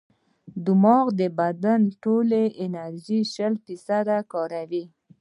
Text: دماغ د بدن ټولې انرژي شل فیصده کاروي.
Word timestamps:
دماغ 0.65 1.05
د 1.19 1.21
بدن 1.39 1.81
ټولې 2.03 2.43
انرژي 2.63 3.21
شل 3.33 3.53
فیصده 3.65 4.17
کاروي. 4.31 4.83